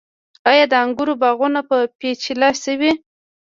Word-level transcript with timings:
آیا 0.49 0.65
د 0.71 0.73
انګورو 0.83 1.13
باغونه 1.21 1.59
په 1.69 1.77
چیله 2.23 2.49
شوي؟ 2.63 2.91